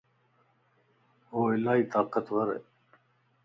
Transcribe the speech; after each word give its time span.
هوالائي 1.29 1.81
طاقتور 1.93 2.47
ا 2.55 2.57